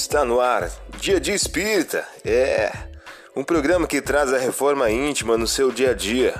Está 0.00 0.24
no 0.24 0.40
ar, 0.40 0.70
Dia 1.00 1.18
de 1.18 1.32
Espírita. 1.32 2.06
É 2.24 2.70
um 3.34 3.42
programa 3.42 3.84
que 3.84 4.00
traz 4.00 4.32
a 4.32 4.38
reforma 4.38 4.88
íntima 4.88 5.36
no 5.36 5.44
seu 5.44 5.72
dia 5.72 5.90
a 5.90 5.92
dia. 5.92 6.34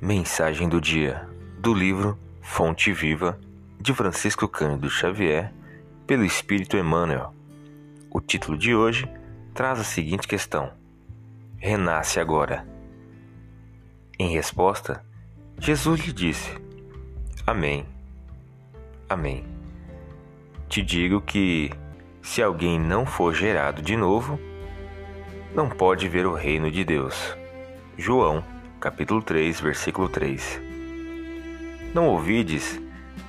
Mensagem 0.00 0.66
do 0.66 0.80
dia 0.80 1.28
do 1.58 1.74
livro 1.74 2.18
Fonte 2.40 2.90
Viva 2.94 3.38
de 3.78 3.92
Francisco 3.92 4.48
Cândido 4.48 4.88
Xavier, 4.88 5.52
pelo 6.06 6.24
Espírito 6.24 6.78
Emmanuel. 6.78 7.34
O 8.10 8.22
título 8.22 8.56
de 8.56 8.74
hoje 8.74 9.06
traz 9.52 9.78
a 9.78 9.84
seguinte 9.84 10.26
questão: 10.26 10.72
Renasce 11.58 12.18
agora. 12.18 12.79
Em 14.20 14.28
resposta, 14.28 15.02
Jesus 15.58 16.04
lhe 16.04 16.12
disse: 16.12 16.54
Amém. 17.46 17.86
Amém. 19.08 19.46
Te 20.68 20.82
digo 20.82 21.22
que, 21.22 21.70
se 22.20 22.42
alguém 22.42 22.78
não 22.78 23.06
for 23.06 23.32
gerado 23.32 23.80
de 23.80 23.96
novo, 23.96 24.38
não 25.54 25.70
pode 25.70 26.06
ver 26.06 26.26
o 26.26 26.34
reino 26.34 26.70
de 26.70 26.84
Deus. 26.84 27.34
João, 27.96 28.44
capítulo 28.78 29.22
3, 29.22 29.58
versículo 29.58 30.06
3. 30.06 30.60
Não 31.94 32.06
ouvides 32.06 32.78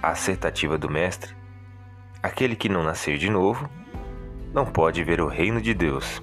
a 0.04 0.10
assertativa 0.10 0.78
do 0.78 0.90
Mestre? 0.90 1.34
Aquele 2.22 2.54
que 2.54 2.68
não 2.68 2.84
nascer 2.84 3.18
de 3.18 3.30
novo 3.30 3.70
não 4.54 4.66
pode 4.66 5.02
ver 5.06 5.22
o 5.22 5.28
reino 5.28 5.62
de 5.62 5.74
Deus. 5.74 6.22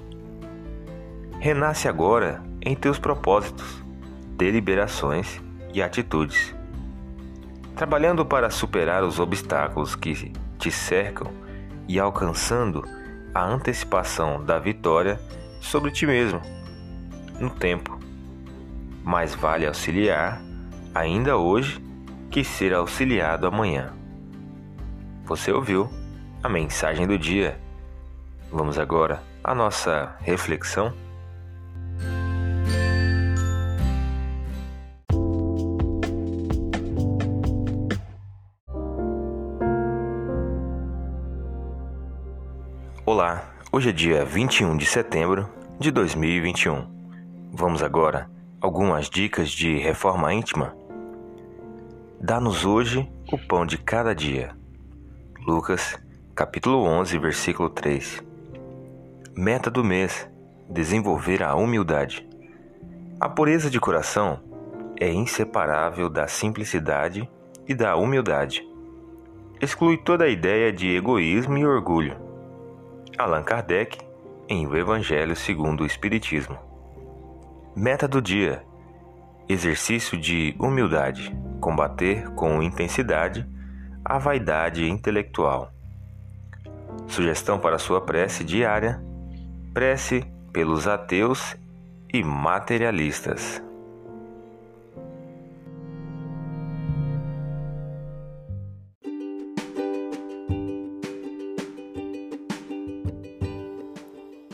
Renasce 1.40 1.88
agora 1.88 2.42
em 2.60 2.76
teus 2.76 2.98
propósitos 2.98 3.87
deliberações 4.38 5.42
e 5.74 5.82
atitudes. 5.82 6.54
Trabalhando 7.74 8.24
para 8.24 8.48
superar 8.50 9.02
os 9.02 9.18
obstáculos 9.18 9.96
que 9.96 10.32
te 10.58 10.70
cercam 10.70 11.32
e 11.88 11.98
alcançando 11.98 12.84
a 13.34 13.44
antecipação 13.44 14.44
da 14.44 14.58
vitória 14.58 15.20
sobre 15.60 15.90
ti 15.90 16.06
mesmo 16.06 16.40
no 17.40 17.50
tempo. 17.50 17.98
Mais 19.04 19.34
vale 19.34 19.66
auxiliar 19.66 20.40
ainda 20.94 21.36
hoje 21.36 21.82
que 22.30 22.44
ser 22.44 22.72
auxiliado 22.72 23.46
amanhã. 23.46 23.92
Você 25.24 25.50
ouviu 25.52 25.90
a 26.42 26.48
mensagem 26.48 27.06
do 27.06 27.18
dia. 27.18 27.58
Vamos 28.52 28.78
agora 28.78 29.20
à 29.42 29.52
nossa 29.54 30.16
reflexão. 30.20 30.94
Olá, 43.10 43.54
hoje 43.72 43.88
é 43.88 43.92
dia 43.92 44.22
21 44.22 44.76
de 44.76 44.84
setembro 44.84 45.48
de 45.80 45.90
2021. 45.90 46.84
Vamos 47.50 47.82
agora 47.82 48.30
algumas 48.60 49.08
dicas 49.08 49.48
de 49.48 49.78
reforma 49.78 50.30
íntima. 50.34 50.76
Dá-nos 52.20 52.66
hoje 52.66 53.10
o 53.32 53.38
pão 53.38 53.64
de 53.64 53.78
cada 53.78 54.14
dia. 54.14 54.54
Lucas, 55.40 55.98
capítulo 56.34 56.82
11, 56.82 57.16
versículo 57.16 57.70
3. 57.70 58.22
Meta 59.34 59.70
do 59.70 59.82
mês: 59.82 60.28
desenvolver 60.68 61.42
a 61.42 61.54
humildade. 61.54 62.28
A 63.18 63.26
pureza 63.26 63.70
de 63.70 63.80
coração 63.80 64.38
é 65.00 65.10
inseparável 65.10 66.10
da 66.10 66.28
simplicidade 66.28 67.26
e 67.66 67.74
da 67.74 67.96
humildade. 67.96 68.68
Exclui 69.62 69.96
toda 69.96 70.24
a 70.24 70.28
ideia 70.28 70.70
de 70.70 70.94
egoísmo 70.94 71.56
e 71.56 71.64
orgulho 71.64 72.27
Allan 73.18 73.42
Kardec 73.42 73.98
em 74.48 74.64
O 74.68 74.76
Evangelho 74.76 75.34
segundo 75.34 75.82
o 75.82 75.86
Espiritismo. 75.86 76.56
Meta 77.74 78.06
do 78.06 78.22
dia: 78.22 78.62
exercício 79.48 80.16
de 80.16 80.54
humildade, 80.56 81.36
combater 81.60 82.30
com 82.34 82.62
intensidade 82.62 83.44
a 84.04 84.18
vaidade 84.18 84.88
intelectual. 84.88 85.72
Sugestão 87.08 87.58
para 87.58 87.76
sua 87.76 88.00
prece 88.00 88.44
diária: 88.44 89.02
prece 89.74 90.24
pelos 90.52 90.86
ateus 90.86 91.56
e 92.14 92.22
materialistas. 92.22 93.60